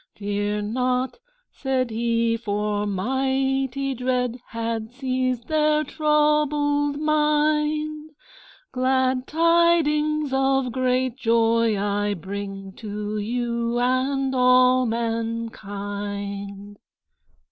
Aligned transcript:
'Fear 0.15 0.63
not,' 0.63 1.19
said 1.51 1.91
he 1.91 2.35
(for 2.35 2.87
mighty 2.87 3.93
dread. 3.93 4.39
Had 4.47 4.91
seized 4.91 5.47
their 5.47 5.83
troubled 5.83 6.99
mind); 6.99 8.09
'Glad 8.71 9.27
tidings 9.27 10.33
of 10.33 10.71
great 10.71 11.17
joy 11.17 11.77
I 11.79 12.15
bring 12.15 12.71
To 12.77 13.19
you 13.19 13.77
and 13.77 14.33
all 14.33 14.87
mankind.' 14.87 16.79